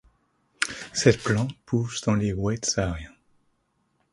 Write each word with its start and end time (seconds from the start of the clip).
Cette 0.93 1.21
plante 1.21 1.53
pousse 1.63 2.01
dans 2.01 2.15
les 2.15 2.33
oueds 2.33 2.65
sahariens. 2.65 3.13